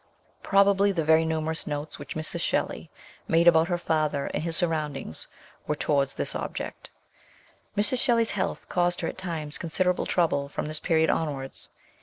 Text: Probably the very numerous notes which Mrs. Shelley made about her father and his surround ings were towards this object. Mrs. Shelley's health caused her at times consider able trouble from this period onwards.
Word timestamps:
Probably 0.41 0.91
the 0.91 1.03
very 1.05 1.25
numerous 1.25 1.67
notes 1.67 1.99
which 1.99 2.15
Mrs. 2.15 2.41
Shelley 2.41 2.89
made 3.27 3.47
about 3.47 3.67
her 3.67 3.77
father 3.77 4.31
and 4.33 4.41
his 4.41 4.57
surround 4.57 4.97
ings 4.97 5.27
were 5.67 5.75
towards 5.75 6.15
this 6.15 6.33
object. 6.33 6.89
Mrs. 7.77 7.99
Shelley's 7.99 8.31
health 8.31 8.67
caused 8.67 9.01
her 9.01 9.07
at 9.09 9.19
times 9.19 9.59
consider 9.59 9.91
able 9.91 10.07
trouble 10.07 10.49
from 10.49 10.65
this 10.65 10.79
period 10.79 11.11
onwards. 11.11 11.69